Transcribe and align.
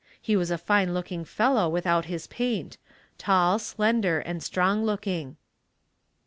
He 0.19 0.35
was 0.35 0.49
a 0.49 0.57
fine 0.57 0.95
looking 0.95 1.23
fellow 1.25 1.69
without 1.69 2.05
his 2.05 2.25
paint; 2.25 2.79
tall, 3.19 3.59
slender 3.59 4.17
and 4.17 4.41
strong 4.41 4.83
looking. 4.83 5.37